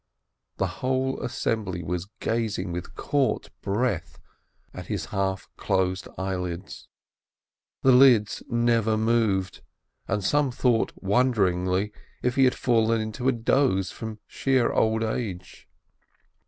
The 0.57 0.65
whole 0.81 1.21
assembly 1.21 1.83
was 1.83 2.07
gazing 2.19 2.71
with 2.71 2.95
caught 2.95 3.51
breath 3.61 4.17
at 4.73 4.87
his 4.87 5.05
half 5.13 5.47
closed 5.57 6.07
eyelids. 6.17 6.87
The 7.83 7.91
lids 7.91 8.41
never 8.49 8.97
moved, 8.97 9.61
and 10.07 10.23
some 10.23 10.49
thought 10.49 10.91
wonderingly 10.95 11.91
that 12.23 12.33
he 12.33 12.45
had 12.45 12.55
fallen 12.55 12.99
into 12.99 13.27
a 13.27 13.31
doze 13.31 13.91
from 13.91 14.17
sheer 14.25 14.71
old 14.73 15.03
age. 15.03 15.67